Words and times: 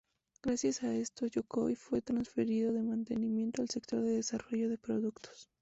Gracias 0.41 0.81
a 0.81 0.95
esto, 0.95 1.27
Yokoi 1.27 1.75
fue 1.75 2.01
transferido 2.01 2.73
de 2.73 2.81
mantenimiento 2.81 3.61
al 3.61 3.69
sector 3.69 4.01
de 4.01 4.09
desarrollo 4.15 4.67
de 4.67 4.79
productos. 4.79 5.47